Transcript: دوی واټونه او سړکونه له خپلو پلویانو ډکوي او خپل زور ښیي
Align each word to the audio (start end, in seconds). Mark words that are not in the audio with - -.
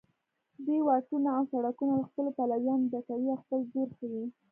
دوی 0.65 0.79
واټونه 0.87 1.29
او 1.37 1.43
سړکونه 1.51 1.91
له 1.99 2.05
خپلو 2.09 2.29
پلویانو 2.37 2.89
ډکوي 2.91 3.27
او 3.33 3.41
خپل 3.43 3.59
زور 3.71 3.89
ښیي 3.97 4.25